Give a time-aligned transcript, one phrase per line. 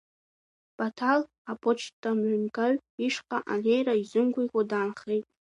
[0.77, 1.21] Баҭал
[1.51, 5.25] апочтамҩангаҩ ишҟа анеира изымгәаӷьуа даанхеит.